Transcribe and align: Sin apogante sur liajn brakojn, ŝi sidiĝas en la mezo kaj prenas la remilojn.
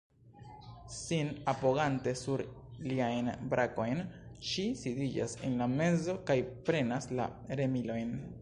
Sin 1.01 1.27
apogante 1.53 2.13
sur 2.21 2.43
liajn 2.91 3.29
brakojn, 3.53 4.01
ŝi 4.53 4.67
sidiĝas 4.83 5.37
en 5.49 5.59
la 5.63 5.71
mezo 5.79 6.19
kaj 6.31 6.41
prenas 6.71 7.11
la 7.21 7.33
remilojn. 7.63 8.17